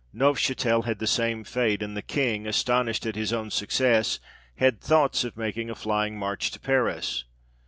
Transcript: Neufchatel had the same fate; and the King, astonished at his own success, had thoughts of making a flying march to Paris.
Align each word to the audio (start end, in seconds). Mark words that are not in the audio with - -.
Neufchatel 0.15 0.85
had 0.85 0.97
the 0.97 1.05
same 1.05 1.43
fate; 1.43 1.83
and 1.83 1.95
the 1.95 2.01
King, 2.01 2.47
astonished 2.47 3.05
at 3.05 3.15
his 3.15 3.31
own 3.31 3.51
success, 3.51 4.19
had 4.55 4.81
thoughts 4.81 5.23
of 5.23 5.37
making 5.37 5.69
a 5.69 5.75
flying 5.75 6.17
march 6.17 6.49
to 6.49 6.59
Paris. 6.59 7.23